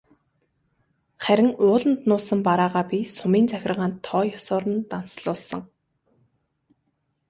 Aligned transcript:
Харин 1.23 1.49
ууланд 1.63 1.99
нуусан 2.09 2.39
бараагаа 2.47 2.85
би 2.91 2.99
сумын 3.15 3.45
захиргаанд 3.51 3.95
тоо 4.07 4.21
ёсоор 4.37 4.63
нь 4.71 4.79
данслуулсан. 4.91 5.61